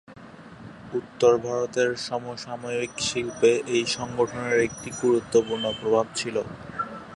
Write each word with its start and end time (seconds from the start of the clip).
উত্তর 0.93 1.33
ভারতের 1.45 1.89
সমসাময়িক 2.07 2.93
শিল্পে 3.07 3.51
এই 3.75 3.83
সংগঠনের 3.97 4.57
একটি 4.59 4.89
গুরুত্বপূর্ণ 5.01 5.65
প্রভাব 5.79 6.05
ছিল। 6.15 6.35